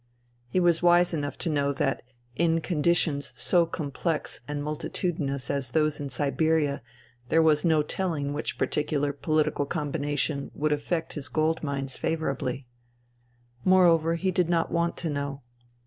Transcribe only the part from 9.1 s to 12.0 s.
political combination would affect his gold mines